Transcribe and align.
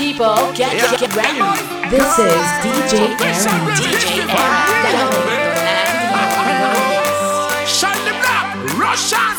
people, 0.00 0.50
get, 0.56 0.72
get 0.98 1.14
ready. 1.14 1.44
This 1.92 2.08
is 2.18 2.44
DJ 2.64 3.20
Aaron. 3.20 3.76
DJ 3.76 4.24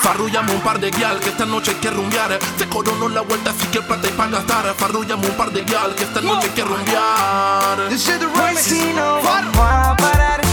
Farrullame 0.02 0.52
un 0.54 0.62
par 0.62 0.80
de 0.80 0.92
guial 0.92 1.20
que 1.20 1.30
esta 1.30 1.46
noche 1.46 1.72
hay 1.72 1.78
rumbear. 1.90 2.38
Te 2.58 2.68
corono 2.68 3.10
la 3.10 3.22
vuelta 3.22 3.50
así 3.52 3.66
que 3.68 3.82
pa' 3.82 3.98
gastar 4.28 4.76
Farrullame 4.76 5.26
un 5.26 5.34
par 5.34 5.52
de 5.52 5.64
guial 5.64 5.96
que 5.96 6.04
esta 6.04 6.22
noche 6.22 6.50
parar 9.98 10.51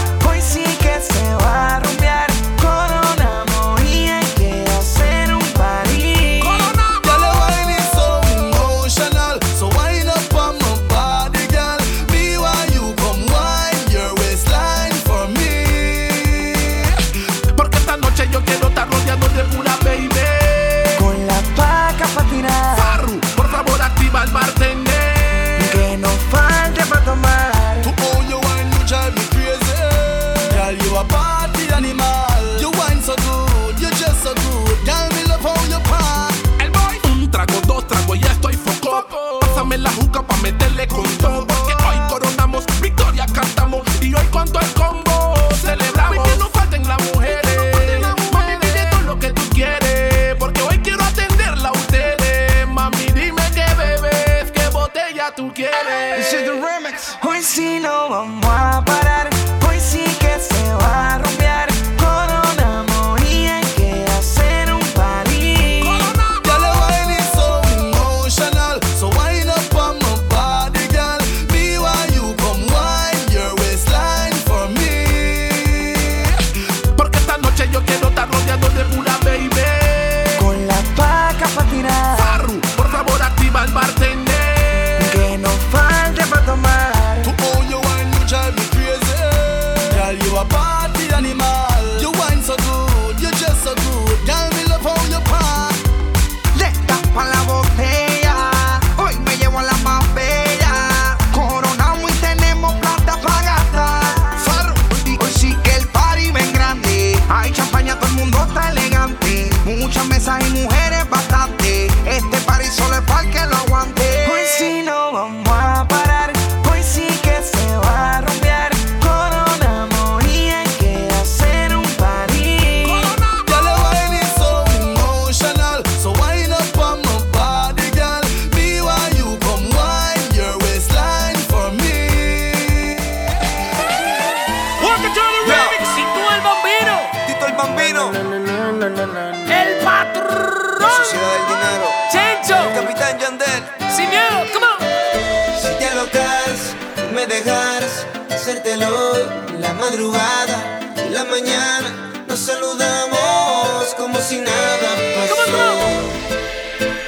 como 153.97 154.19
si 154.21 154.39
nada 154.39 154.89
pasó. 155.15 155.35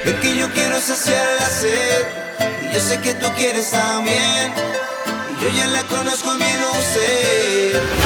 Ve 0.04 0.16
que 0.20 0.36
yo 0.36 0.52
quiero 0.52 0.80
saciar 0.80 1.26
la 1.40 1.46
sed 1.46 2.06
y 2.62 2.74
yo 2.74 2.80
sé 2.80 3.00
que 3.00 3.14
tú 3.14 3.26
quieres 3.36 3.70
también. 3.70 4.52
Y 5.30 5.42
yo 5.42 5.48
ya 5.50 5.66
la 5.68 5.82
conozco 5.84 6.32
en 6.32 6.38
mi 6.38 6.52
no 6.60 6.72
ser. 6.92 8.01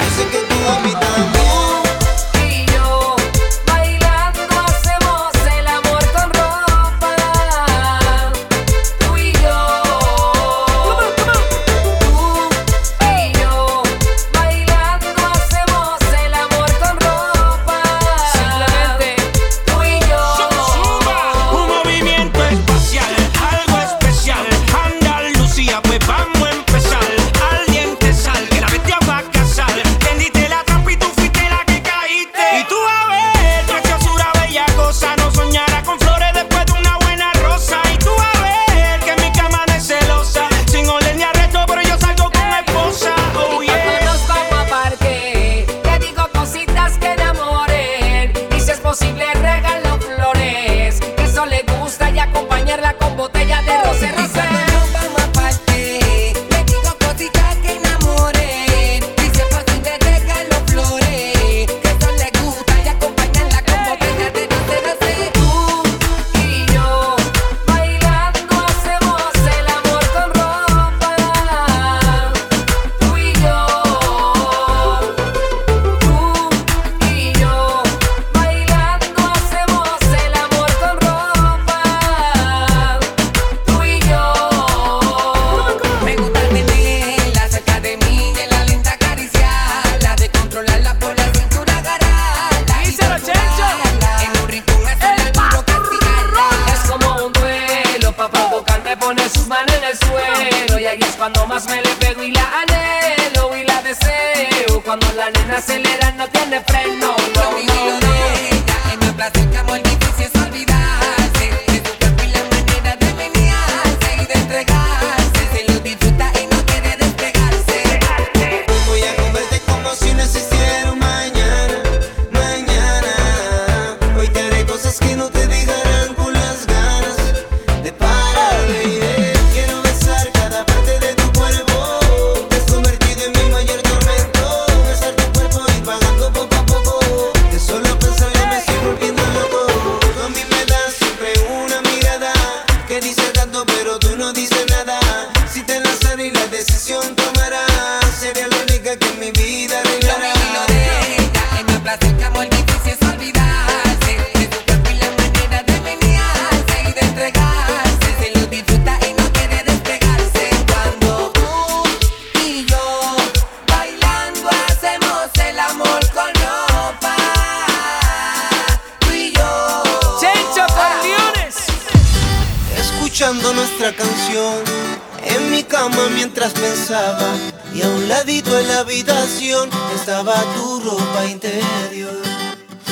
pensaba 176.53 177.35
y 177.75 177.83
a 177.83 177.89
un 177.89 178.09
ladito 178.09 178.59
en 178.59 178.69
la 178.69 178.81
habitación 178.81 179.71
estaba 179.95 180.35
tu 180.55 180.81
ropa 180.81 181.27
interior. 181.27 182.23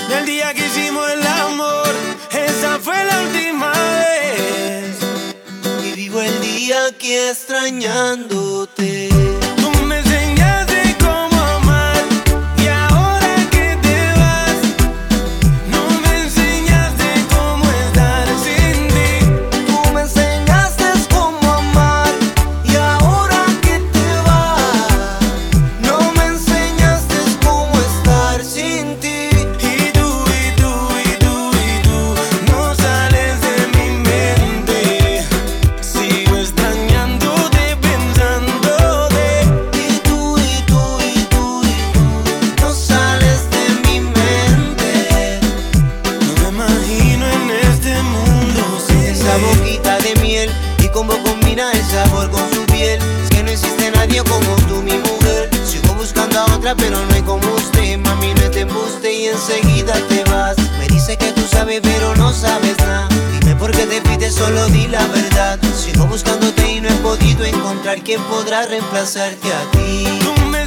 Del 0.09 0.27
día 0.27 0.53
que 0.55 0.67
hicimos 0.67 1.09
el 1.11 1.27
amor, 1.27 1.95
esa 2.31 2.79
fue 2.79 3.05
la 3.05 3.23
última 3.23 3.73
vez. 3.73 4.97
Y 5.85 5.93
vivo 5.93 6.21
el 6.21 6.41
día 6.41 6.87
aquí 6.87 7.15
extrañándote. 7.15 9.14
pide 64.05 64.31
solo 64.31 64.67
di 64.69 64.87
la 64.89 65.07
verdad. 65.09 65.59
Sigo 65.75 66.07
buscándote 66.07 66.73
y 66.73 66.81
no 66.81 66.89
he 66.89 66.95
podido 67.03 67.45
encontrar 67.45 68.03
quien 68.03 68.23
podrá 68.25 68.67
reemplazarte 68.67 69.53
a 69.53 69.71
ti. 69.73 70.07
Tú 70.21 70.47
me 70.47 70.65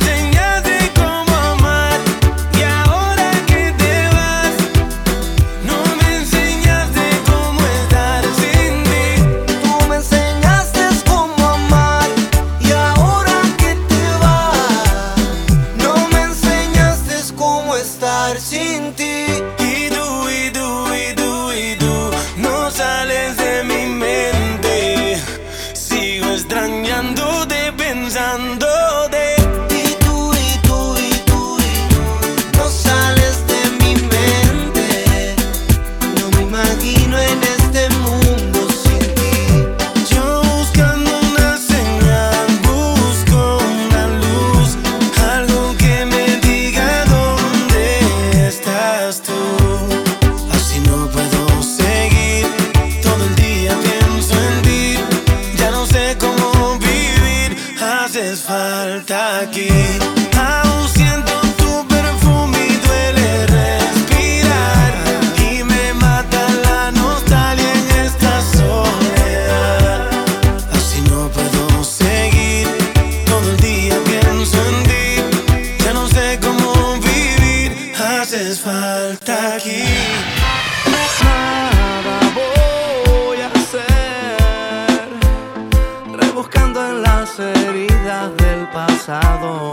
pasado. 88.77 89.71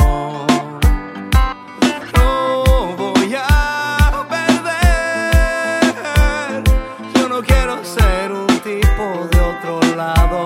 No 2.14 2.96
voy 2.96 3.34
a 3.36 4.24
perder. 4.34 5.84
Yo 7.14 7.28
no 7.28 7.42
quiero 7.42 7.84
ser 7.84 8.32
un 8.32 8.46
tipo 8.70 9.04
de 9.30 9.38
otro 9.52 9.74
lado. 9.94 10.44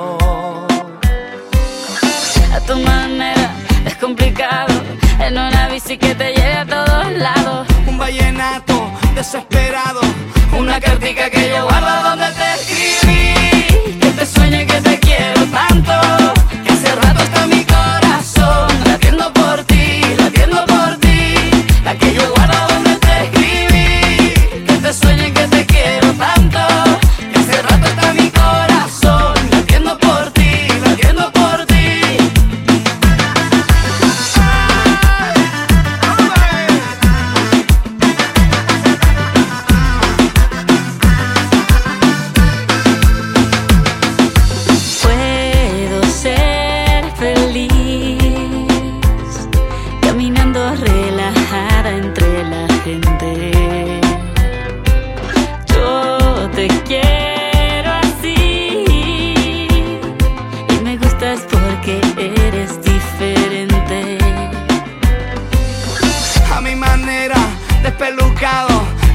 A 2.52 2.60
tu 2.66 2.76
manera 2.80 3.48
es 3.86 3.94
complicado. 3.96 4.74
En 5.20 5.32
una 5.34 5.68
bici 5.68 5.96
que 5.96 6.16
te 6.16 6.32
lleve 6.34 6.58
a 6.64 6.66
todos 6.66 7.12
lados. 7.12 7.68
Un 7.86 7.96
vallenato 7.96 8.74
desesperado. 9.14 10.00
Una, 10.50 10.60
una 10.60 10.80
cartica 10.80 11.30
que 11.30 11.50
yo 11.50 11.68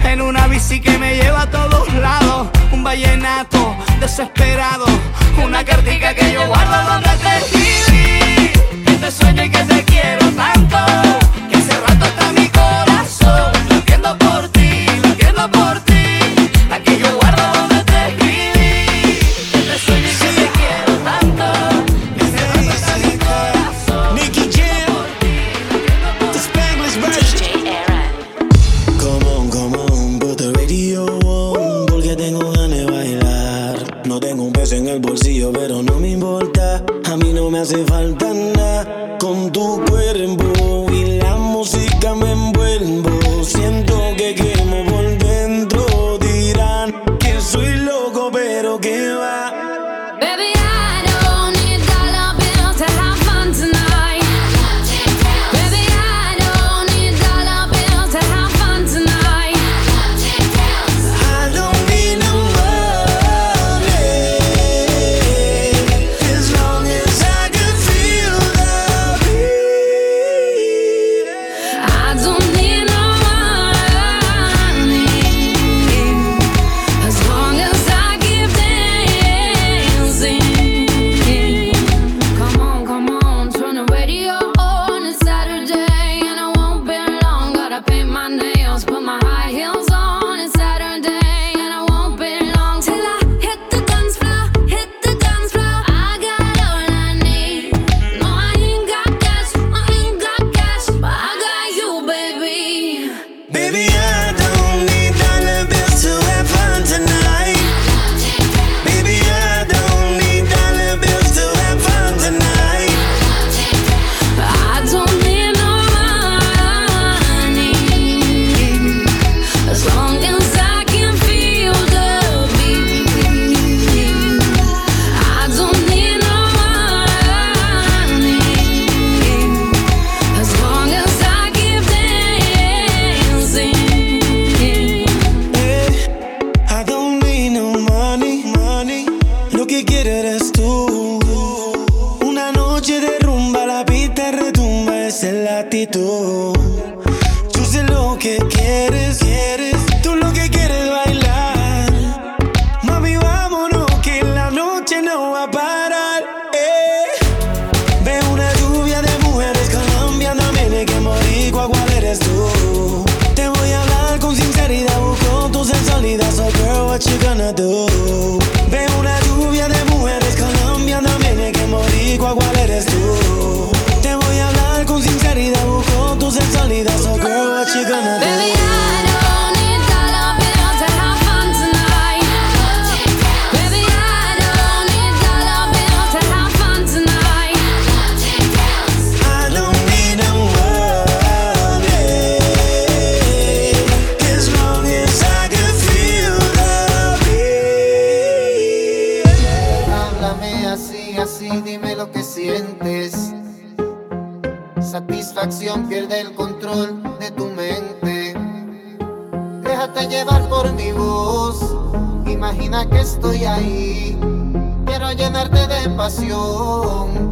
en 0.03 0.21
una 0.21 0.47
bici 0.47 0.81
que 0.81 0.97
me 0.97 1.15
lleva 1.15 1.43
a 1.43 1.49
todos 1.49 1.93
lados. 1.93 2.49
Un 2.71 2.83
vallenato 2.83 3.75
desesperado, 4.01 4.85
una 5.41 5.63
cartica 5.63 6.13
que 6.13 6.33
yo 6.33 6.45
guardo 6.47 6.91
donde 6.91 7.09
te 7.09 7.37
escribí. 7.37 8.95
Que 8.99 9.11
sueño 9.11 9.43
y 9.43 9.49
que 9.49 9.63
te 9.63 9.83
quiero 9.85 10.29
tanto. 10.31 11.02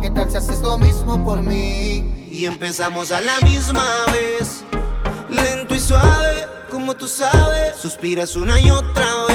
¿Qué 0.02 0.10
tal 0.10 0.32
si 0.32 0.38
haces 0.38 0.62
lo 0.62 0.78
mismo 0.78 1.24
por 1.24 1.42
mí? 1.42 2.28
Y 2.32 2.46
empezamos 2.46 3.12
a 3.12 3.22
la 3.22 3.40
misma 3.42 3.86
vez, 4.12 4.64
lento 5.30 5.76
y 5.76 5.80
suave, 5.80 6.48
como 6.72 6.96
tú 6.96 7.08
sabes. 7.08 7.76
Suspiras 7.76 8.36
una 8.36 8.60
y 8.60 8.72
otra 8.72 9.26
vez 9.28 9.31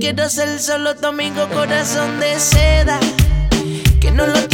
Quiero 0.00 0.30
ser 0.30 0.58
solo 0.60 0.96
tu 0.96 1.08
amigo, 1.08 1.46
corazón 1.50 2.20
de 2.20 2.40
seda. 2.40 2.98
Que 4.00 4.10
no 4.10 4.26
lo 4.26 4.48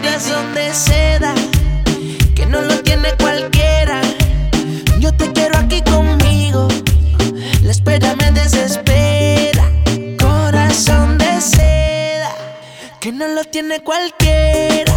corazón 0.00 0.54
de 0.54 0.72
seda 0.72 1.34
que 2.36 2.46
no 2.46 2.62
lo 2.62 2.78
tiene 2.82 3.08
cualquiera. 3.18 4.00
Yo 5.00 5.12
te 5.12 5.32
quiero 5.32 5.58
aquí 5.58 5.82
conmigo, 5.82 6.68
la 7.64 7.72
espera 7.72 8.14
me 8.14 8.30
desespera. 8.30 9.64
Corazón 10.20 11.18
de 11.18 11.40
seda 11.40 12.30
que 13.00 13.10
no 13.10 13.26
lo 13.26 13.42
tiene 13.44 13.80
cualquiera. 13.80 14.94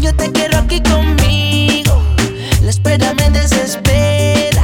Yo 0.00 0.14
te 0.14 0.30
quiero 0.30 0.58
aquí 0.58 0.80
conmigo, 0.80 2.00
la 2.62 2.70
espera 2.70 3.12
me 3.14 3.30
desespera. 3.30 4.62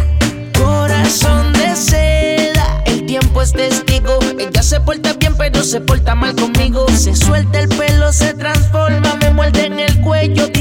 Corazón 0.57 1.52
de 1.55 1.74
seda, 1.74 2.85
el 2.87 3.05
tiempo 3.05 3.42
es 3.42 3.50
testigo. 3.50 4.16
Ella 4.38 4.62
se 4.62 4.79
porta 4.79 5.12
bien, 5.14 5.35
pero 5.37 5.64
se 5.64 5.81
porta 5.81 6.14
mal 6.14 6.37
conmigo. 6.37 6.87
Se 6.96 7.16
suelta 7.16 7.59
el 7.59 7.68
pelo, 7.68 8.12
se 8.12 8.33
transforma. 8.35 9.25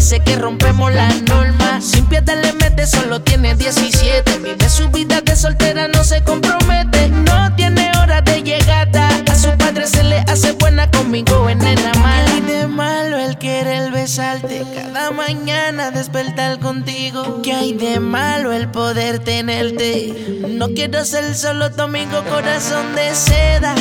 Dice 0.06 0.20
que 0.20 0.36
rompemos 0.36 0.94
la 0.94 1.10
norma. 1.28 1.82
Sin 1.82 2.06
piedad 2.06 2.38
le 2.40 2.54
mete, 2.54 2.86
solo 2.86 3.22
tiene 3.22 3.56
17. 3.56 4.38
Vive 4.38 4.70
su 4.70 4.88
vida 4.90 5.20
de 5.22 5.36
soltera, 5.36 5.88
no 5.88 6.04
se 6.04 6.24
compromete. 6.24 7.10
No 7.10 7.56
tiene 7.56 7.90
hora 7.98 8.22
de 8.22 8.44
llegada. 8.44 9.10
A 9.28 9.36
su 9.36 9.50
padre 9.58 9.88
se 9.88 10.04
le 10.04 10.20
hace 10.28 10.52
buena 10.52 10.92
conmigo 10.92 11.50
en 11.50 11.58
nena 11.58 11.92
mala. 11.96 12.38
Y 12.38 12.42
de 12.42 12.68
malo 12.68 13.18
él 13.18 13.36
quiere 13.40 13.78
el 13.78 13.92
besarte. 13.92 14.64
Cada 14.76 15.10
mañana 15.10 15.90
despertar 15.90 16.60
contigo. 16.60 17.42
¿Qué 17.42 17.54
hay 17.54 17.74
de 17.74 18.00
malo 18.00 18.54
el 18.54 18.70
poder 18.70 19.18
tenerte? 19.18 20.38
No 20.48 20.68
quiero 20.68 21.04
ser 21.04 21.34
solo 21.34 21.72
tu 21.72 21.82
amigo, 21.82 22.24
corazón 22.30 22.94
de 22.94 23.16
seda. 23.16 23.74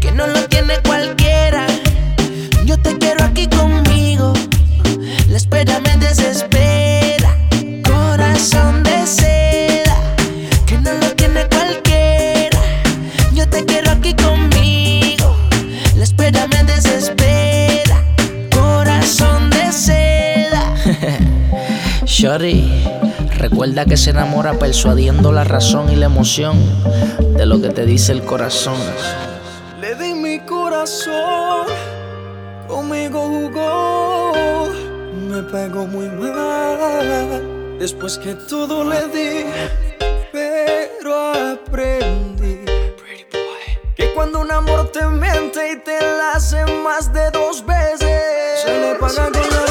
Que 0.00 0.10
no 0.10 0.26
lo 0.26 0.48
tiene 0.48 0.80
cualquiera. 0.84 1.68
Yo 2.64 2.76
te 2.80 2.98
quiero 2.98 3.22
aquí 3.22 3.46
conmigo. 3.46 4.32
La 5.30 5.36
espera 5.36 5.78
me 5.78 5.96
desespera. 6.04 7.36
Corazón 7.84 8.82
de 8.82 9.06
seda, 9.06 10.16
que 10.66 10.76
no 10.76 10.92
lo 10.92 11.14
tiene 11.14 11.46
cualquiera. 11.46 12.58
Yo 13.32 13.48
te 13.48 13.64
quiero 13.64 13.92
aquí 13.92 14.12
conmigo. 14.14 15.36
La 15.96 16.02
espera 16.02 16.48
me 16.48 16.64
desespera. 16.64 18.04
Corazón 18.52 19.50
de 19.50 19.70
seda. 19.70 20.74
Shorty, 22.04 22.68
recuerda 23.38 23.84
que 23.84 23.96
se 23.96 24.10
enamora 24.10 24.54
persuadiendo 24.54 25.30
la 25.30 25.44
razón 25.44 25.92
y 25.92 25.94
la 25.94 26.06
emoción 26.06 26.58
de 27.36 27.46
lo 27.46 27.62
que 27.62 27.68
te 27.68 27.86
dice 27.86 28.10
el 28.10 28.24
corazón. 28.24 28.78
Le 29.80 29.94
di 29.94 30.12
mi 30.12 30.40
corazón, 30.40 31.66
conmigo 32.66 33.28
jugó 33.28 34.89
me 35.30 35.42
pegó 35.44 35.86
muy 35.86 36.08
mal. 36.08 37.78
Después 37.78 38.18
que 38.18 38.34
todo 38.34 38.84
le 38.84 39.06
di, 39.08 39.44
pero 40.32 41.52
aprendí 41.52 42.64
que 43.94 44.12
cuando 44.14 44.40
un 44.40 44.50
amor 44.50 44.90
te 44.90 45.06
miente 45.06 45.72
y 45.72 45.76
te 45.76 45.98
la 46.00 46.32
hace 46.32 46.66
más 46.82 47.12
de 47.12 47.30
dos 47.30 47.64
veces, 47.64 48.62
se 48.64 48.80
le 48.80 48.94
paga 48.96 49.30
con 49.30 49.48
la 49.50 49.69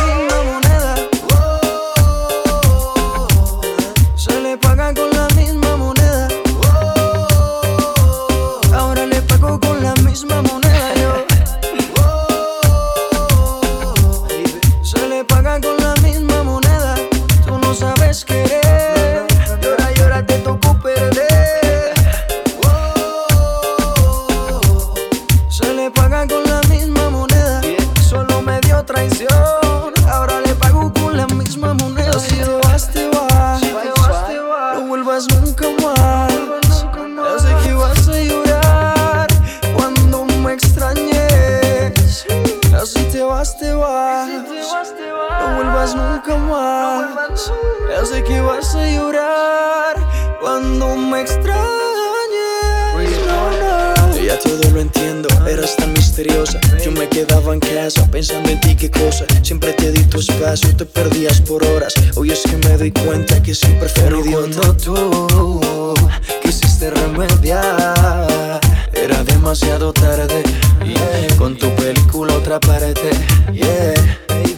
Era 67.41 69.23
demasiado 69.23 69.91
tarde, 69.93 70.43
yeah. 70.83 71.35
Con 71.37 71.57
tu 71.57 71.73
película 71.75 72.33
otra 72.35 72.59
parte, 72.59 73.09
yeah. 73.51 73.93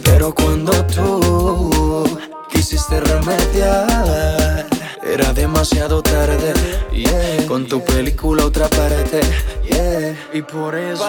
Pero 0.04 0.34
cuando 0.34 0.72
tú 0.86 2.04
quisiste 2.50 3.00
remediar, 3.00 4.66
era 5.02 5.32
demasiado 5.32 6.02
tarde, 6.02 6.52
yeah. 6.92 7.46
Con 7.46 7.66
tu 7.66 7.82
película 7.84 8.44
otra 8.44 8.68
parte, 8.68 9.20
yeah. 9.64 10.14
Y 10.32 10.42
por 10.42 10.74
eso 10.74 11.04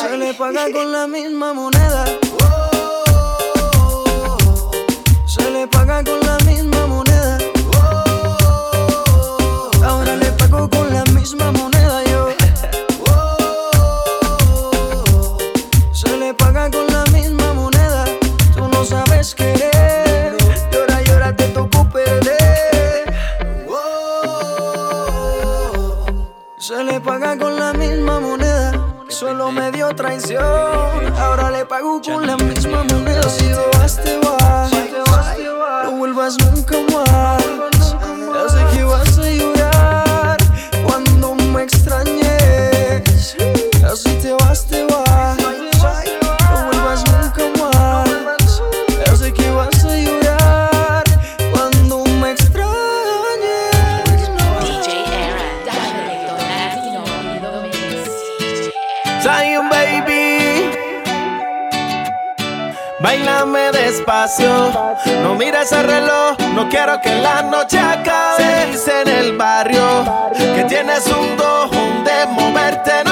se 0.00 0.16
le 0.16 0.34
paga 0.34 0.70
con 0.70 0.92
la 0.92 1.06
misma 1.06 1.54
moneda. 1.54 2.04
Se 5.26 5.50
le 5.50 5.66
paga 5.66 6.04
con 6.04 6.20
la 6.20 6.38
misma 6.50 6.86
moneda. 6.86 7.38
Ahora 9.84 10.16
le 10.16 10.32
pago 10.32 10.68
con 10.68 10.92
la 10.92 11.04
misma 11.26 11.50
moneda 11.50 12.04
yo. 12.04 12.28
Se 15.92 16.16
le 16.18 16.32
paga 16.34 16.70
con 16.70 16.86
la 16.86 17.04
misma 17.06 17.52
moneda. 17.52 18.04
Tú 18.54 18.68
no 18.68 18.84
sabes 18.84 19.34
querer. 19.34 20.36
Llora, 20.70 21.02
llora, 21.02 21.34
te 21.34 21.48
tocó 21.48 21.84
perder. 21.88 23.12
Se 26.58 26.84
le 26.84 27.00
paga 27.00 27.36
con 27.36 27.56
la 27.56 27.72
misma 27.72 28.20
moneda. 28.20 28.86
Solo 29.08 29.50
me 29.50 29.72
dio 29.72 29.88
traición. 29.96 30.44
Ahora 31.18 31.50
le 31.50 31.66
pago 31.66 32.00
con 32.02 32.24
la 32.24 32.36
misma 32.36 32.84
moneda. 32.84 33.28
Si 33.28 33.48
te 33.48 33.78
vas, 33.78 34.00
te 34.00 34.16
vas. 34.18 34.70
No 35.86 35.90
vuelvas 35.90 36.36
nunca 36.38 36.76
más. 36.92 37.75
Bailame 63.06 63.70
despacio. 63.70 64.50
No 65.22 65.36
mires 65.36 65.70
el 65.70 65.84
reloj 65.86 66.36
No 66.56 66.68
quiero 66.68 67.00
que 67.00 67.14
la 67.14 67.40
noche 67.42 67.78
acabe. 67.78 68.72
En 69.00 69.08
el 69.08 69.36
barrio 69.36 70.30
Que 70.34 70.64
tienes 70.64 71.06
un 71.06 71.36
don 71.36 71.70
de 72.04 72.26
moverte 72.32 73.05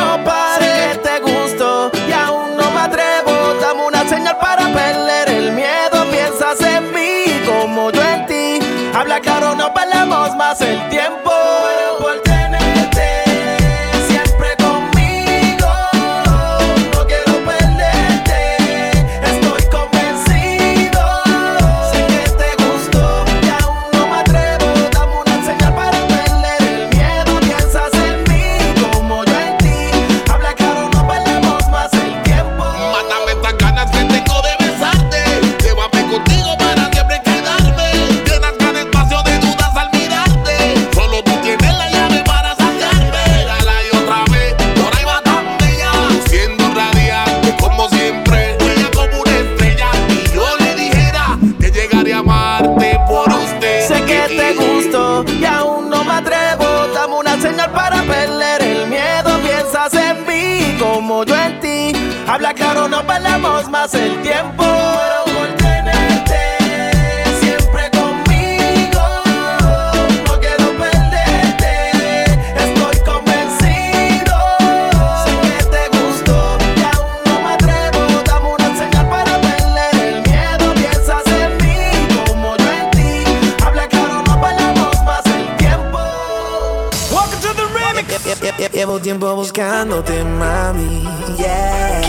Llevo 88.84 89.00
tiempo 89.00 89.34
buscándote, 89.34 90.22
mami. 90.24 91.08
Yeah. 91.38 92.02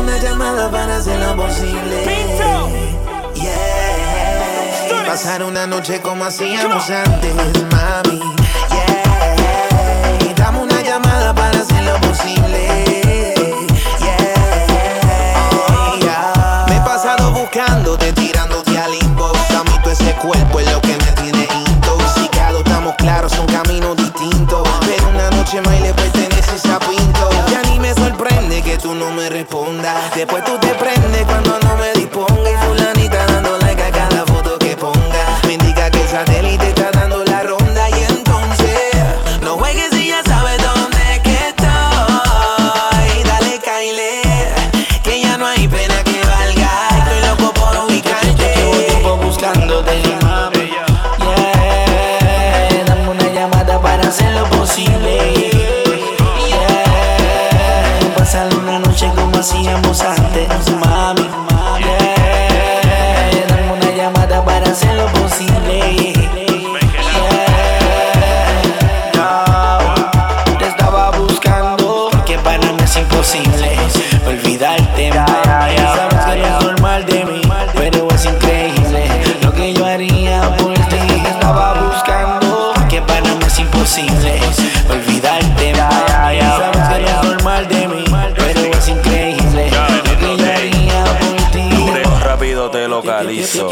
Una 0.00 0.18
llamada 0.18 0.68
para 0.68 0.96
hacer 0.96 1.16
lo 1.20 1.36
posible. 1.36 2.04
Yeah. 3.34 5.06
Pasar 5.06 5.44
una 5.44 5.64
noche 5.68 6.00
como 6.00 6.24
hacíamos 6.24 6.90
antes, 6.90 7.32
mami. 7.70 8.18
Yeah. 8.68 10.34
Dame 10.34 10.58
una 10.58 10.82
llamada 10.82 11.32
para 11.32 11.60
hacer 11.60 11.84
lo 11.84 12.00
posible. 12.00 12.73
Después 30.14 30.42
tú 30.44 30.58
te 30.58 30.68
prendes 30.68 30.93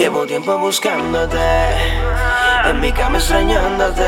Llevo 0.02 0.26
tiempo 0.26 0.58
buscándote, 0.58 1.38
en 2.64 2.80
mi 2.80 2.90
cama 2.90 3.18
extrañándote. 3.18 4.02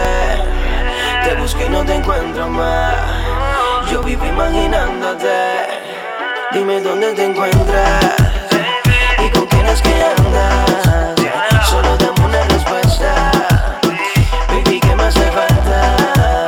Te 1.22 1.36
busqué 1.36 1.66
y 1.66 1.68
no 1.68 1.84
te 1.84 1.94
encuentro 1.94 2.48
más. 2.48 2.96
Yo 3.88 4.02
vivo 4.02 4.26
imaginándote. 4.26 5.28
Dime 6.52 6.80
dónde 6.80 7.12
te 7.12 7.26
encuentras 7.26 8.16
y 9.24 9.30
con 9.30 9.46
quién 9.46 9.66
es 9.66 9.80
que 9.82 9.94
andas. 10.18 11.14
Solo 11.70 11.96
dame 11.96 12.26
una 12.26 12.42
respuesta. 12.42 13.30
Baby, 14.48 14.80
¿qué 14.80 14.96
más 14.96 15.14
te 15.14 15.30
falta? 15.30 16.46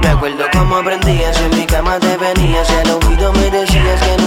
Me 0.00 0.08
acuerdo 0.08 0.44
cómo 0.52 0.78
aprendías 0.78 1.40
en 1.40 1.56
mi 1.56 1.66
cama 1.66 2.00
te 2.00 2.16
venías 2.16 2.68
y 2.68 2.74
al 2.74 2.90
oído 2.90 3.32
me 3.32 3.48
decías 3.48 4.02
que 4.02 4.10
nunca 4.16 4.21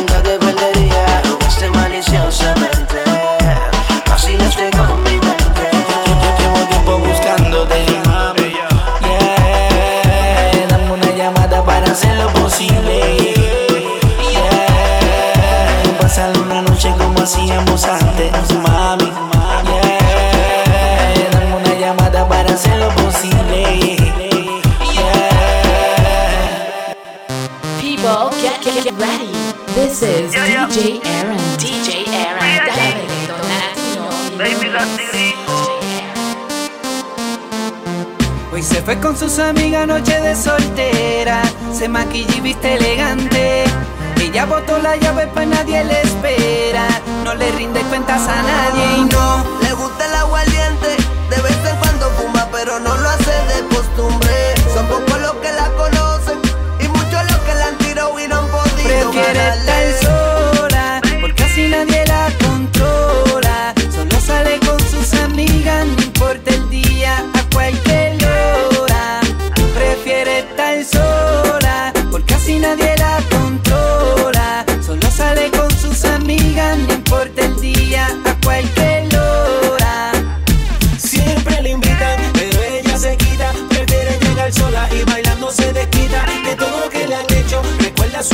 Is 30.05 30.31
DJ 30.31 31.01
Aaron. 31.03 31.37
DJ 31.57 32.05
Aaron. 32.13 32.45
Latino. 34.71 35.15
Hoy 38.53 38.61
se 38.61 38.83
fue 38.83 38.99
con 38.99 39.17
sus 39.17 39.39
amigas 39.39 39.87
noche 39.87 40.21
de 40.21 40.35
soltera 40.35 41.41
Se 41.73 41.89
maquilla 41.89 42.35
y 42.35 42.41
viste 42.41 42.75
elegante 42.75 43.63
Ella 44.21 44.45
botó 44.45 44.77
la 44.77 44.95
llave 44.95 45.25
pues 45.33 45.47
nadie 45.47 45.83
le 45.83 46.01
espera 46.01 46.87
No 47.23 47.33
le 47.33 47.51
rinde 47.53 47.81
cuentas 47.81 48.27
a 48.27 48.43
nadie 48.43 48.85
y 48.99 49.05
no 49.05 49.43
Le 49.63 49.73
gusta 49.73 50.05
el 50.05 50.13
aguardiente, 50.13 50.97
de 51.31 51.41
vez 51.41 51.57
en 51.67 51.77
cuando 51.77 52.11
fuma, 52.11 52.47
pero 52.51 52.79
no 52.79 52.95
lo 52.95 53.09
hace 53.09 53.31
de 53.31 53.75
costumbre. 53.75 54.53
Son 54.71 54.85
pocos 54.85 55.19
los 55.19 55.33
que 55.35 55.51
la 55.51 55.69
conocen 55.71 56.04
Prefiere 58.99 59.49
estar 59.49 59.93
sola 60.03 61.01
Porque 61.21 61.43
así 61.43 61.67
nadie 61.67 61.94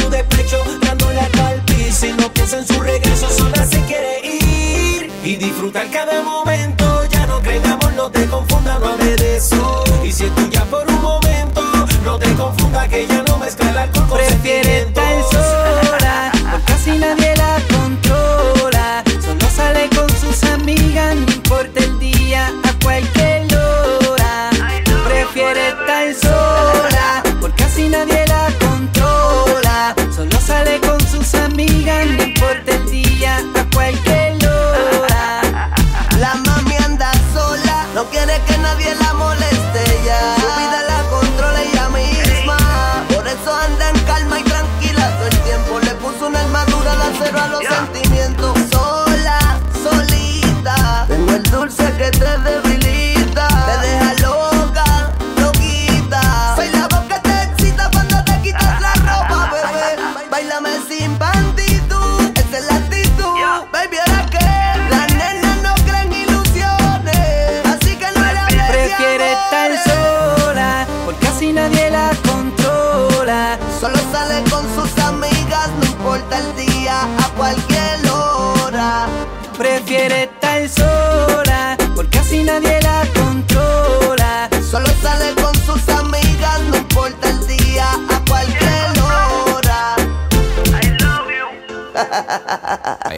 su 0.01 0.09
despecho. 0.09 0.57
Dándole 0.81 1.19
al 1.19 1.61
piso 1.65 2.05
y 2.07 2.13
no 2.13 2.31
piensa 2.33 2.57
en 2.57 2.67
su 2.67 2.79
regreso. 2.81 3.29
Sola 3.29 3.65
se 3.65 3.79
quiere 3.85 4.19
ir 4.25 5.11
y 5.23 5.35
disfrutar 5.35 5.89
cada 5.91 6.21
momento. 6.23 7.05
Ya 7.09 7.25
no 7.27 7.39
creamos, 7.41 7.93
no 7.93 8.09
te 8.09 8.25
confunda, 8.27 8.79
no 8.79 8.87
hable 8.89 9.15
de 9.15 9.37
eso. 9.37 9.83
Y 10.03 10.11
si 10.11 10.25
es 10.25 10.35
tuya 10.35 10.63
por 10.65 10.87
un 10.87 11.01
momento, 11.01 11.61
no 12.03 12.17
te 12.17 12.33
confunda 12.33 12.87
que 12.87 13.07
ya 13.07 13.23
no 13.23 13.37
mezcla 13.37 13.69
el 13.69 13.77
alcohol 13.77 14.07
con 14.09 14.17
Prefiere 14.17 14.81
estar 14.81 15.13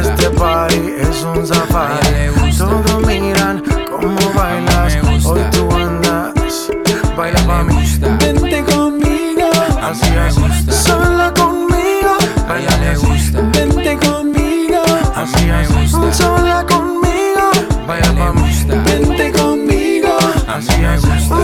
Este 0.00 0.30
party 0.30 0.94
es 0.98 1.22
un 1.22 1.46
safari. 1.46 2.30
Todos 2.58 3.06
miran 3.06 3.62
cómo 3.90 4.32
bailas. 4.34 4.96
Hoy 5.24 5.40
tú 5.52 5.68
andas, 5.72 6.70
baila 7.16 7.40
pa' 7.46 7.62
mí. 7.62 7.98
Vente 8.18 8.64
conmigo, 8.64 9.50
así 9.82 10.12
es. 10.26 10.34
Sola 10.74 11.32
conmigo, 11.34 12.16
baila 12.48 12.92
así. 12.92 13.32
Vente 13.52 13.98
conmigo, 13.98 14.82
así 15.14 15.50
es. 15.50 16.16
Sola 16.16 16.64
conmigo, 16.66 17.50
baila 17.86 18.12
pa' 18.14 18.32
mí. 18.32 18.42
Vente 18.84 19.32
conmigo, 19.32 20.16
así 20.48 20.84
es. 20.84 21.02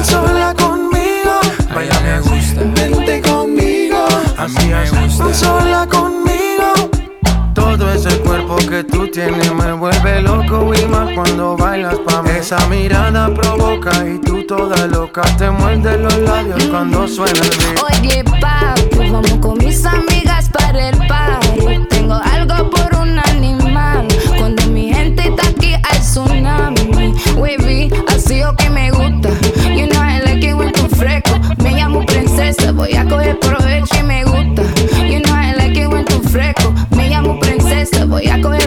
Sola 0.09 0.55
conmigo, 0.55 1.41
baila 1.75 2.19
así. 2.19 2.55
Vente 2.75 3.23
conmigo, 3.23 4.07
así 4.37 4.73
es. 4.73 5.39
Sola 5.39 5.87
tienes 9.13 9.53
me 9.53 9.73
vuelve 9.73 10.23
loco 10.23 10.73
y 10.75 10.87
más 10.87 11.13
cuando 11.15 11.57
bailas 11.57 11.99
pa' 12.07 12.23
mí. 12.23 12.31
Esa 12.39 12.65
mirada 12.69 13.33
provoca 13.35 13.91
y 14.07 14.19
tú 14.19 14.45
toda 14.47 14.87
loca 14.87 15.23
te 15.37 15.51
muerde 15.51 15.99
los 15.99 16.17
labios 16.19 16.65
cuando 16.67 17.07
suena 17.09 17.41
el 17.41 17.51
beat. 17.51 17.83
Oye, 17.83 18.25
papi, 18.25 19.11
vamos 19.11 19.35
con 19.41 19.59
mis 19.59 19.85
amigas 19.85 20.49
para 20.51 20.89
el 20.89 20.97
party. 21.07 21.87
Tengo 21.89 22.15
algo 22.15 22.71
por 22.71 22.95
un 23.01 23.19
animal. 23.19 24.07
Cuando 24.39 24.67
mi 24.67 24.93
gente 24.93 25.29
está 25.29 25.49
aquí 25.49 25.75
hay 25.75 25.99
tsunami. 26.01 27.15
Wavy, 27.37 27.91
así 28.09 28.43
o 28.43 28.55
que 28.55 28.71
me 28.71 28.91
gusta. 28.91 29.31
I 29.67 30.23
like 30.25 30.47
it 30.47 30.55
when 30.55 30.73
tú 30.73 30.89
fresco. 30.97 31.39
Me 31.63 31.73
llamo 31.73 32.05
princesa, 32.07 32.73
voy 32.73 32.95
a 32.95 33.05
coger 33.05 33.39
provecho 33.41 33.97
y 33.99 34.03
me 34.03 34.25
gusta. 34.25 34.63
I 35.03 35.55
like 35.57 35.81
it 35.81 35.89
when 35.89 36.05
tú 36.05 36.21
fresco. 36.29 36.73
Me 36.91 37.09
llamo 37.09 37.39
princesa, 37.41 38.05
voy 38.05 38.29
a 38.29 38.41
coger 38.41 38.67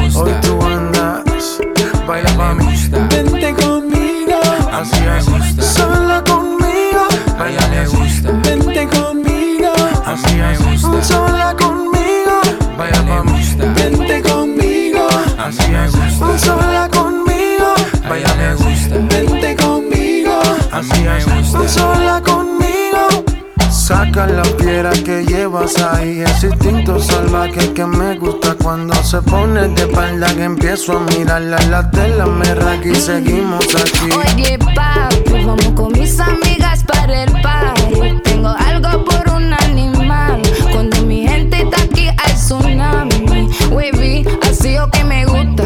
hoy 0.15 0.31
tú 0.41 0.59
andas, 0.63 1.59
baila 2.07 2.29
pa' 2.37 2.53
mí. 2.53 2.65
Vente 3.09 3.53
conmigo, 3.55 4.39
así 4.71 5.03
es. 5.05 5.25
Sola 5.65 6.23
conmigo, 6.23 7.07
baila 7.37 7.81
así. 7.81 8.21
Vente 8.43 8.87
conmigo, 8.87 9.73
así 10.05 10.39
es. 10.39 11.07
Sola 11.07 11.55
conmigo, 11.57 12.41
baila 12.77 13.05
pa' 13.05 13.23
mí. 13.23 13.55
Vente 13.75 14.21
conmigo, 14.21 15.07
así 15.37 15.73
es. 15.73 16.41
Sola 16.41 16.89
conmigo, 16.89 17.73
baila 18.07 18.51
así. 18.51 18.89
Vente 19.09 19.55
conmigo, 19.55 20.41
así 20.71 21.05
es. 21.07 21.71
Sola 21.71 22.20
Saca 24.21 24.33
la 24.33 24.43
piedra 24.43 24.91
que 24.91 25.25
llevas 25.25 25.81
ahí, 25.81 26.21
ese 26.21 26.47
instinto 26.47 26.99
salvaje 26.99 27.73
que 27.73 27.85
me 27.85 28.19
gusta 28.19 28.55
cuando 28.61 28.93
se 29.03 29.19
pone 29.21 29.67
de 29.69 29.81
espalda 29.81 30.27
que 30.35 30.43
empiezo 30.43 30.97
a 30.97 30.99
mirarla 30.99 31.57
la 31.69 31.89
tela 31.89 32.27
me 32.27 32.53
raca 32.53 32.87
y 32.87 32.93
seguimos 32.93 33.65
aquí. 33.73 34.11
Oye, 34.11 34.59
papi, 34.75 35.43
vamos 35.43 35.71
con 35.75 35.91
mis 35.93 36.19
amigas 36.19 36.83
para 36.83 37.23
el 37.23 37.31
party. 37.41 38.21
Tengo 38.23 38.49
algo 38.49 39.05
por 39.05 39.27
un 39.33 39.53
animal. 39.53 40.41
Cuando 40.71 41.01
mi 41.01 41.27
gente 41.27 41.63
está 41.63 41.81
aquí 41.81 42.09
hay 42.09 42.33
tsunami. 42.35 43.49
Wavy, 43.71 44.27
así 44.47 44.77
o 44.77 44.87
que 44.91 45.03
me 45.03 45.25
gusta. 45.25 45.63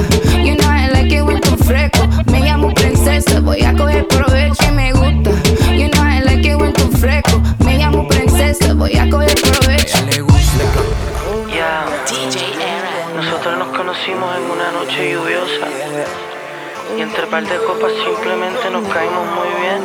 Par 17.36 17.44
de 17.50 17.58
copas 17.68 17.92
simplemente 18.06 18.70
nos 18.72 18.88
caímos 18.94 19.26
muy 19.38 19.50
bien. 19.60 19.82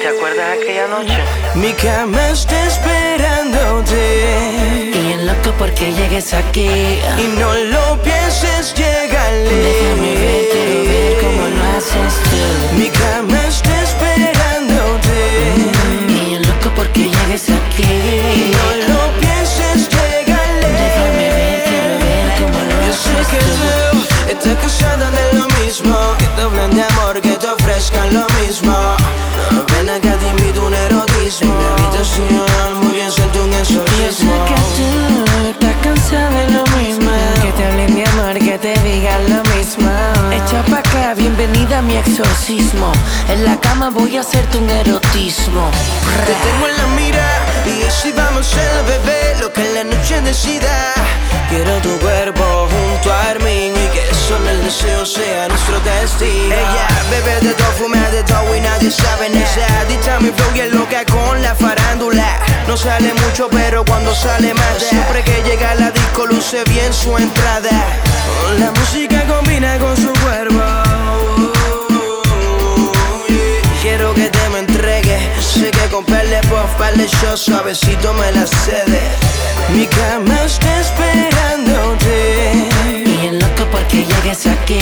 ¿Te 0.00 0.08
acuerdas 0.08 0.46
de 0.48 0.54
aquella 0.62 0.86
noche? 0.88 1.20
Mi 1.56 1.72
cama 1.74 2.30
está 2.30 2.56
esperándote. 2.72 4.00
Y 4.94 5.12
en 5.12 5.26
loco 5.26 5.52
porque 5.58 5.92
llegues 5.92 6.32
aquí. 6.32 6.70
Y 7.22 7.26
no 7.38 7.52
lo 7.74 8.02
pienses, 8.02 8.72
llégale. 8.74 9.50
Déjame 9.66 10.12
ver, 10.22 10.42
quiero 10.52 10.76
ver 10.90 11.12
cómo 11.20 11.42
lo 11.54 11.62
haces 11.76 12.14
tú. 12.30 12.40
Mi 12.78 12.88
cama 12.88 13.38
está 13.46 13.82
esperándote. 13.82 15.18
Y 16.08 16.34
en 16.36 16.42
loco 16.48 16.68
porque 16.76 17.02
llegues 17.14 17.44
aquí. 17.60 17.92
Y 18.40 18.56
no 18.56 18.68
lo 18.88 19.00
pienses, 19.20 19.78
llégale. 19.94 20.68
Déjame 20.84 21.26
ver, 21.36 21.58
quiero 21.68 21.94
ver 22.06 22.28
cómo 22.40 22.58
lo 22.68 22.74
Yo 22.86 22.92
sé 22.94 23.10
haces 23.20 23.26
que 23.32 23.38
tú. 23.38 23.50
tú 23.60 24.48
estás 24.48 24.56
En 43.28 43.44
la 43.44 43.58
cama 43.60 43.88
voy 43.88 44.18
a 44.18 44.20
hacerte 44.20 44.58
un 44.58 44.68
erotismo 44.68 45.70
Te 46.26 46.34
tengo 46.34 46.68
en 46.68 46.76
la 46.76 46.86
mira 46.88 47.26
y 47.64 47.82
así 47.84 48.12
vamos 48.12 48.52
a 48.54 48.82
bebé 48.82 49.36
lo 49.40 49.50
que 49.52 49.62
la 49.72 49.84
noche 49.84 50.20
decida. 50.20 50.92
Quiero 51.48 51.78
tu 51.80 51.96
cuerpo 51.98 52.68
junto 52.68 53.12
a 53.12 53.30
Armin 53.30 53.72
y 53.72 53.88
que 53.94 54.14
solo 54.28 54.50
el 54.50 54.64
deseo 54.64 55.06
sea 55.06 55.48
nuestro 55.48 55.80
destino. 55.80 56.54
Ella 56.54 56.88
bebe 57.10 57.40
de 57.40 57.54
todo, 57.54 57.72
fuma 57.78 58.10
de 58.10 58.22
todo 58.24 58.54
y 58.54 58.60
nadie 58.60 58.90
sabe 58.90 59.30
nada. 59.30 59.84
Dicta 59.88 60.20
mi 60.20 60.30
flow 60.30 60.56
y 60.56 60.60
es 60.60 60.72
loca 60.72 61.04
con 61.06 61.40
la 61.40 61.54
farándula. 61.54 62.38
No 62.66 62.76
sale 62.76 63.14
mucho, 63.14 63.48
pero 63.50 63.84
cuando 63.84 64.14
sale 64.14 64.52
más, 64.52 64.78
siempre 64.78 65.22
que 65.22 65.42
llega 65.42 65.70
a 65.70 65.74
la 65.74 65.90
disco 65.90 66.26
luce 66.26 66.64
bien 66.64 66.92
su 66.92 67.16
entrada. 67.16 67.70
La 68.58 68.70
música 68.72 69.24
combina 69.26 69.78
con 69.78 69.96
su 69.96 70.12
cuerpo. 70.20 70.69
Sé 75.52 75.68
que 75.72 75.88
con 75.90 76.04
perle 76.04 76.40
puff, 76.42 76.70
parle 76.78 77.06
yo 77.22 77.36
suavecito 77.36 78.14
me 78.14 78.30
la 78.30 78.46
cede. 78.46 79.00
Mi 79.74 79.84
cama 79.86 80.44
está 80.44 80.80
esperándote. 80.80 82.68
Y 82.86 83.26
en 83.26 83.38
loco 83.40 83.66
porque 83.72 84.04
llegues 84.04 84.46
aquí 84.46 84.78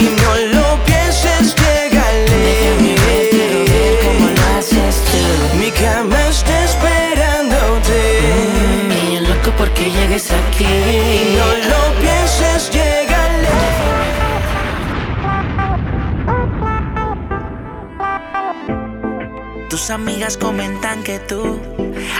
Y 0.00 0.16
no 0.22 0.34
lo 0.54 0.84
pienses, 0.84 1.54
llégale. 1.54 2.36
Déjame 2.48 2.94
ver, 3.06 3.30
quiero 3.30 3.58
ver 3.64 3.98
cómo 4.04 4.28
lo 4.28 4.58
haces 4.58 4.96
tú 5.08 5.56
Mi 5.56 5.70
cama 5.70 6.18
está 6.28 6.64
esperándote. 6.64 7.98
Y 9.10 9.16
en 9.16 9.28
loco 9.28 9.52
porque 9.56 9.84
llegues 9.90 10.30
aquí 10.30 10.64
Y 10.64 11.36
no 11.36 11.46
lo 11.70 12.00
pienses, 12.00 12.70
llégale. 12.70 13.07
Tus 19.78 19.90
amigas 19.90 20.36
comentan 20.36 21.04
que 21.04 21.20
tú 21.20 21.60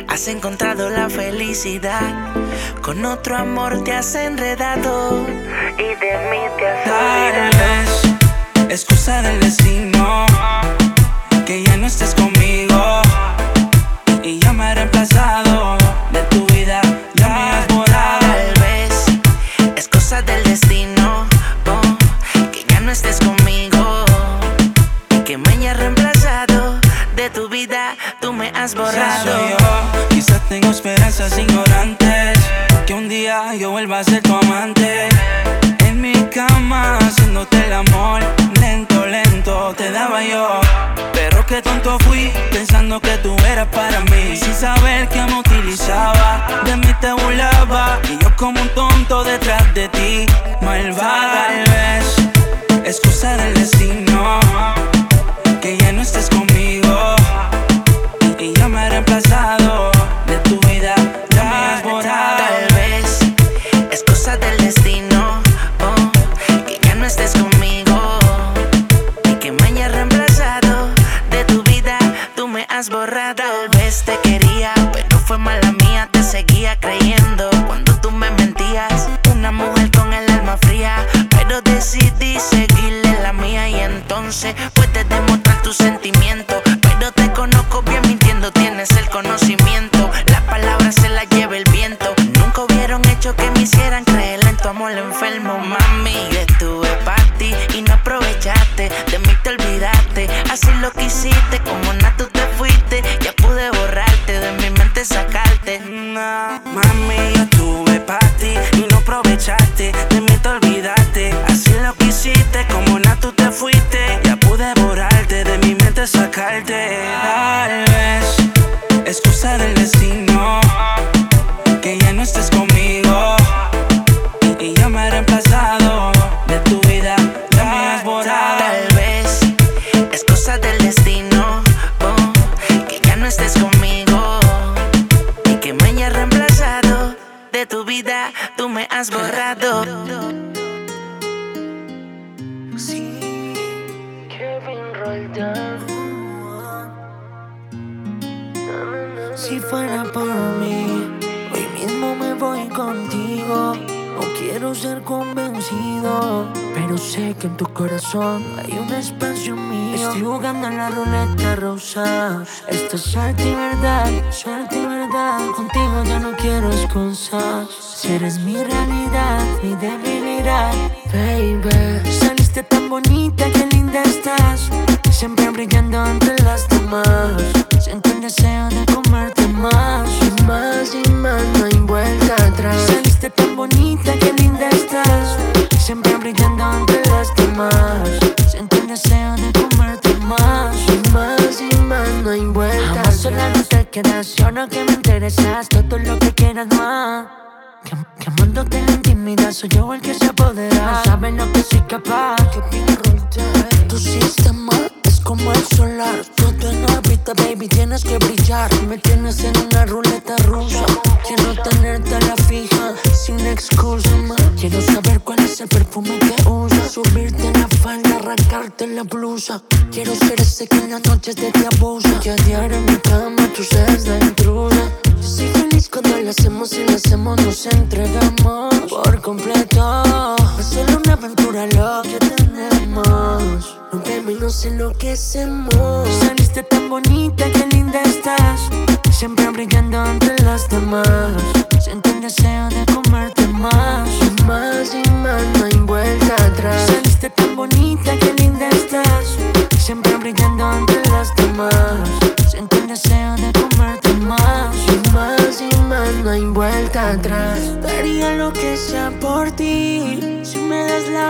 has 0.06 0.28
encontrado 0.28 0.90
la 0.90 1.10
felicidad. 1.10 2.32
Con 2.82 3.04
otro 3.04 3.36
amor 3.36 3.82
te 3.82 3.92
has 3.94 4.14
enredado. 4.14 5.26
Y 5.76 5.82
de 5.82 6.18
mí 6.30 6.38
te 6.56 6.68
has 6.68 6.84
Tal 6.84 7.50
vez 7.58 8.70
es 8.70 8.84
cosa 8.84 9.22
del 9.22 9.40
destino 9.40 10.24
que 11.46 11.64
ya 11.64 11.76
no 11.76 11.88
estés 11.88 12.14
conmigo 12.14 13.02
y 14.22 14.38
ya 14.38 14.52
me 14.52 14.70
he 14.70 14.74
reemplazado 14.76 15.87
raro. 28.92 29.32
Soy 29.32 29.50
yo. 29.50 30.08
Quizás 30.08 30.40
tengo 30.48 30.70
esperanzas 30.70 31.38
ignorantes 31.38 32.38
que 32.86 32.94
un 32.94 33.08
día 33.08 33.54
yo 33.54 33.70
vuelva 33.70 34.00
a 34.00 34.04
ser 34.04 34.22
tu 34.22 34.34
amante. 34.34 35.08
En 35.80 36.00
mi 36.00 36.14
cama 36.34 36.98
haciéndote 36.98 37.66
el 37.66 37.72
amor 37.72 38.22
lento, 38.60 39.06
lento 39.06 39.74
te 39.76 39.90
daba 39.90 40.22
yo. 40.22 40.60
Pero 41.12 41.44
qué 41.46 41.62
tonto 41.62 41.98
fui 42.00 42.32
pensando 42.52 43.00
que 43.00 43.16
tú 43.18 43.36
eras 43.46 43.66
para 43.68 44.00
mí 44.00 44.36
sin 44.36 44.54
saber 44.54 45.08
que 45.08 45.20
me 45.22 45.38
utilizaba, 45.40 46.62
de 46.64 46.76
mí 46.76 46.92
te 47.00 47.12
burlaba 47.12 47.98
y 48.04 48.22
yo 48.22 48.34
como 48.36 48.60
un 48.60 48.68
tonto 48.70 49.24
detrás 49.24 49.74
de 49.74 49.88
ti, 49.88 50.26
malvada. 50.62 51.48
Tal 51.48 51.64
vez 51.74 52.04
es 52.84 53.00
cosa 53.00 53.36
del 53.36 53.54
destino 53.54 54.40
que 55.60 55.76
ya 55.76 55.92
no 55.92 56.02
estés 56.02 56.28
conmigo 56.28 56.47
borra, 73.08 73.34
tal 73.34 73.68
vez 73.70 74.02
te 74.04 74.27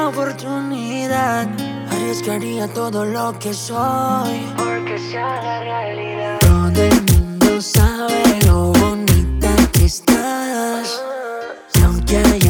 oportunidad, 0.09 1.47
arriesgaría 1.91 2.67
todo 2.69 3.05
lo 3.05 3.39
que 3.39 3.53
soy. 3.53 4.47
Porque 4.57 4.99
se 4.99 5.19
haga 5.19 5.61
realidad. 5.61 6.39
Todo 6.41 6.83
el 6.83 7.03
mundo 7.13 7.61
sabe 7.61 8.39
lo 8.47 8.73
bonita 8.73 9.55
que 9.73 9.85
estás. 9.85 11.03
Y 11.75 11.83
aunque 11.85 12.19
haya 12.19 12.48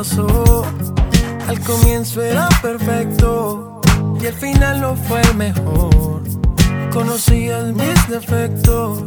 Al 0.00 1.60
comienzo 1.60 2.22
era 2.22 2.48
perfecto 2.62 3.82
y 4.18 4.28
al 4.28 4.32
final 4.32 4.80
no 4.80 4.96
fue 4.96 5.20
el 5.20 5.34
mejor. 5.34 6.22
Conocías 6.90 7.64
mis 7.74 8.08
defectos, 8.08 9.02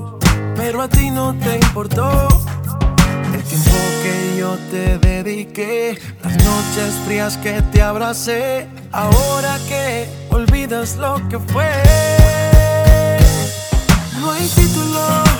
pero 0.55 0.83
a 0.83 0.87
ti 0.87 1.09
no 1.09 1.33
te 1.33 1.55
importó. 1.55 2.27
El 3.33 3.41
tiempo 3.41 3.71
que 4.03 4.37
yo 4.37 4.55
te 4.69 4.99
dediqué, 4.99 5.99
las 6.23 6.37
noches 6.43 6.93
frías 7.07 7.37
que 7.37 7.59
te 7.71 7.81
abracé, 7.81 8.67
ahora 8.91 9.57
que 9.67 10.07
olvidas 10.29 10.97
lo 10.97 11.15
que 11.27 11.39
fue. 11.39 11.71
No 14.19 14.31
hay 14.31 14.47
título 14.47 15.32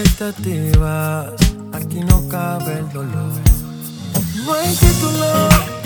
expectativas, 0.00 1.32
aquí 1.72 2.00
no 2.00 2.26
cabe 2.28 2.78
el 2.78 2.92
dolor. 2.92 3.32
No 4.44 4.54
hay 4.54 4.74
titular 4.74 5.79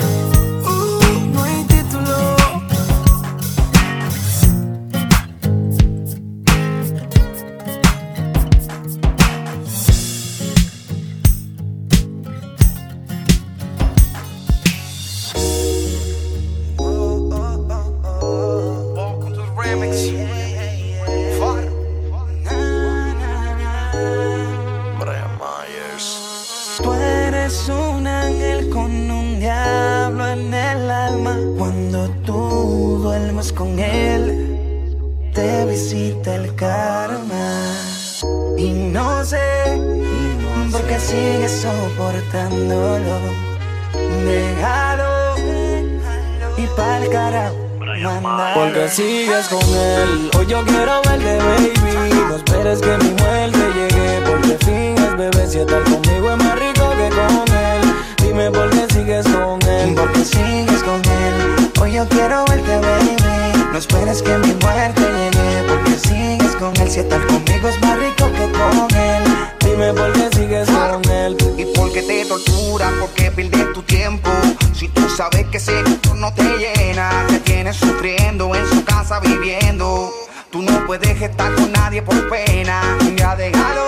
con 49.43 49.61
él. 49.75 50.31
Hoy 50.37 50.45
yo 50.47 50.63
quiero 50.63 51.01
verte, 51.01 51.37
baby. 51.37 52.23
No 52.29 52.37
esperes 52.37 52.79
que 52.79 52.97
mi 53.03 53.09
muerte 53.21 53.59
llegue. 53.75 54.21
Porque 54.25 54.57
finges, 54.65 55.17
bebé, 55.17 55.47
si 55.49 55.59
estás 55.59 55.83
conmigo 55.83 56.31
es 56.31 56.37
más 56.37 56.57
rico 56.57 56.89
que 56.91 57.09
con 57.09 57.55
él. 57.57 57.81
Dime 58.21 58.49
por 58.51 58.69
qué 58.69 58.87
sigues 58.93 59.25
con 59.27 59.61
él. 59.67 59.93
Porque 59.93 60.23
sigues 60.23 60.81
con 60.83 61.01
él. 61.03 61.71
Hoy 61.81 61.91
yo 61.91 62.07
quiero 62.07 62.45
verte, 62.45 62.77
baby. 62.79 63.65
No 63.73 63.77
esperes 63.77 64.21
que 64.21 64.37
mi 64.37 64.53
muerte 64.53 65.01
llegue. 65.01 65.63
Porque 65.67 65.99
sigues 65.99 66.55
con 66.55 66.73
él. 66.77 66.89
Si 66.89 67.01
estás 67.01 67.21
conmigo 67.25 67.67
es 67.67 67.81
más 67.81 67.99
rico 67.99 68.31
que 68.31 68.49
con 68.57 68.97
él. 68.97 69.23
Dime 69.59 69.93
por 69.93 70.13
qué 70.13 70.29
sigues 70.33 70.69
con 70.69 71.11
él. 71.11 71.35
Y 71.57 71.65
por 71.75 71.91
qué 71.91 72.01
te 72.03 72.23
tortura, 72.23 72.89
por 73.01 73.09
qué 73.09 73.31
pierdes 73.31 73.73
tu 73.73 73.81
tiempo. 73.83 74.29
Si 74.73 74.87
tú 74.87 75.09
sabes 75.09 75.45
que 75.47 75.57
ese 75.57 75.83
no 76.15 76.33
te 76.33 76.43
llena, 76.57 77.09
te 77.27 77.39
tienes 77.39 77.75
sufriendo 77.75 78.53
en 78.55 78.67
su 78.67 78.74
casa 79.05 79.19
viviendo. 79.19 80.11
Tú 80.49 80.63
no 80.63 80.85
puedes 80.87 81.21
estar 81.21 81.53
con 81.53 81.71
nadie 81.71 82.01
por 82.01 82.27
pena. 82.27 82.81
Ya 83.15 83.35
déjalo, 83.35 83.85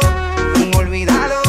olvídalo. 0.78 1.42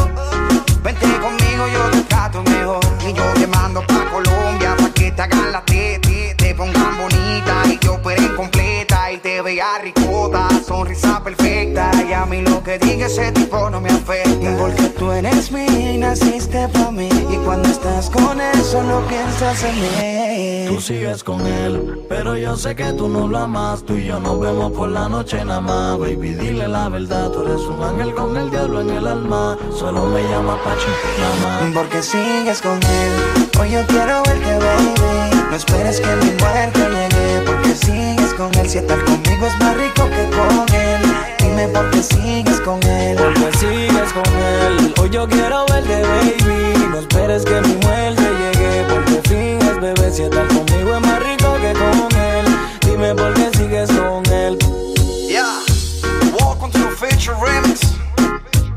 Vente 0.81 1.07
conmigo, 1.19 1.67
yo 1.73 1.83
te 1.91 2.01
trato 2.03 2.41
mejor. 2.43 2.79
Y 3.07 3.13
yo 3.13 3.23
te 3.35 3.45
mando 3.45 3.81
pa' 3.85 4.05
Colombia, 4.11 4.75
pa' 4.75 4.91
que 4.91 5.11
te 5.11 5.21
hagan 5.21 5.51
la 5.51 5.63
tete, 5.65 6.33
te 6.35 6.55
pongan 6.55 6.97
bonita 6.97 7.53
y 7.71 7.77
te 7.77 7.89
operen 7.89 8.35
completa 8.35 9.11
y 9.11 9.17
te 9.19 9.41
vea 9.41 9.77
ricota, 9.83 10.47
sonrisa 10.65 11.23
perfecta. 11.23 11.91
Y 12.09 12.13
a 12.13 12.25
mí 12.25 12.41
lo 12.41 12.63
que 12.63 12.79
diga 12.79 13.05
ese 13.05 13.31
tipo 13.31 13.69
no 13.69 13.79
me 13.81 13.89
afecta. 13.89 14.57
Porque 14.57 14.83
tú 14.97 15.11
eres 15.11 15.51
mía 15.51 15.93
y 15.93 15.97
naciste 15.99 16.67
pa' 16.69 16.89
mí. 16.91 16.98
Cuando 17.49 17.67
estás 17.67 18.11
con 18.11 18.39
él, 18.39 18.63
solo 18.63 19.01
piensas 19.07 19.63
en 19.63 19.81
mí. 19.81 20.67
Tú 20.67 20.79
sigues 20.79 21.23
con 21.23 21.43
él, 21.47 22.05
pero 22.07 22.37
yo 22.37 22.55
sé 22.55 22.75
que 22.75 22.93
tú 22.93 23.07
no 23.07 23.27
lo 23.27 23.39
amas. 23.39 23.83
Tú 23.83 23.95
y 23.95 24.05
yo 24.05 24.19
nos 24.19 24.39
vemos 24.39 24.71
por 24.71 24.87
la 24.89 25.09
noche 25.09 25.43
nada 25.43 25.59
más. 25.59 25.97
Baby, 25.97 26.35
dile 26.35 26.67
la 26.67 26.89
verdad. 26.89 27.31
Tú 27.31 27.41
eres 27.41 27.61
un 27.61 27.81
ángel 27.81 28.13
con 28.13 28.37
el 28.37 28.51
diablo 28.51 28.81
en 28.81 28.91
el 28.91 29.07
alma. 29.07 29.57
Solo 29.75 30.05
me 30.05 30.21
llama 30.29 30.59
Pachi, 30.63 30.91
nada. 31.41 31.71
Porque 31.73 32.03
sigues 32.03 32.61
con 32.61 32.75
él. 32.75 33.49
Hoy 33.59 33.71
yo 33.71 33.83
quiero 33.87 34.21
verte, 34.27 34.59
baby. 34.59 35.47
No 35.49 35.55
esperes 35.55 35.99
que 36.01 36.15
mi 36.17 36.31
muerte 36.39 36.79
llegue. 36.79 37.41
Porque 37.47 37.73
sigues 37.73 38.33
con 38.35 38.53
él. 38.59 38.69
Si 38.69 38.77
estar 38.77 39.03
conmigo 39.05 39.47
es 39.47 39.59
más 39.59 39.75
rico 39.75 40.03
que 40.05 40.37
con 40.37 40.75
él. 40.75 41.08
Dime 41.59 41.73
por 41.73 41.91
qué 41.91 42.01
sigues 42.01 42.61
con 42.61 42.81
él. 42.83 43.17
Porque 43.17 43.57
sigues 43.57 44.13
con 44.13 44.33
él. 44.33 44.93
Hoy 44.97 45.09
yo 45.09 45.27
quiero 45.27 45.65
verte, 45.65 46.03
baby. 46.03 46.87
No 46.89 46.99
esperes 46.99 47.43
que 47.43 47.59
mi 47.59 47.75
muerte 47.85 48.23
llegue. 48.39 48.85
Porque 48.87 49.21
finges, 49.27 49.81
bebé. 49.81 50.09
Si 50.09 50.23
estás 50.23 50.47
conmigo 50.47 50.95
es 50.95 51.01
más 51.01 51.19
rico 51.21 51.53
que 51.55 51.73
con 51.73 52.17
él. 52.17 52.45
Dime 52.85 53.13
por 53.13 53.33
qué 53.33 53.49
sigues 53.57 53.91
con 53.91 54.25
él. 54.31 54.57
Yeah, 55.27 55.59
welcome 56.39 56.71
to 56.71 56.79
the 56.79 56.95
feature 56.95 57.35
remix. 57.35 57.81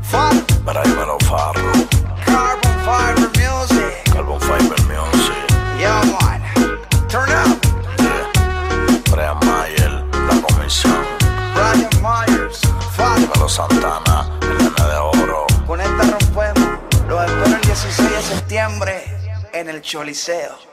Fun. 0.01 0.43
Dímelo, 0.83 1.17
Farro. 1.19 1.72
Santana, 13.49 14.29
el 14.41 14.57
de 14.57 14.97
oro. 14.97 15.45
Con 15.67 15.81
esta 15.81 16.03
rompemos. 16.03 16.79
Los 17.07 17.25
espero 17.25 17.55
el 17.55 17.61
16 17.61 18.11
de 18.11 18.21
septiembre 18.21 19.03
en 19.51 19.69
el 19.69 19.81
Choliseo. 19.81 20.72